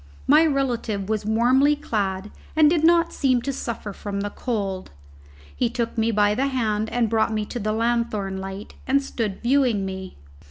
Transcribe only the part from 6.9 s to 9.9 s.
brought me to the lanthorn light, and stood viewing